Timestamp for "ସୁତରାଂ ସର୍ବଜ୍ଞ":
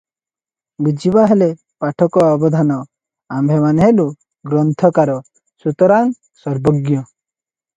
5.65-6.91